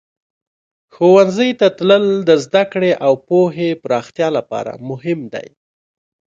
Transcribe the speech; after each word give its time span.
ښوونځي 0.93 1.49
ته 1.59 1.67
تلل 1.77 2.05
د 2.29 2.31
زده 2.45 2.63
کړې 2.71 2.91
او 3.05 3.13
پوهې 3.27 3.69
پراختیا 3.83 4.27
لپاره 4.37 4.71
مهم 4.89 5.19
دی. 5.33 5.47